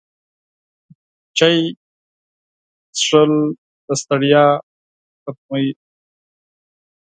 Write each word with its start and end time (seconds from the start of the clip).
چای 1.37 1.57
څښل 2.97 3.31
د 3.87 3.89
ستړیا 4.01 4.45
ختموي 5.23 5.69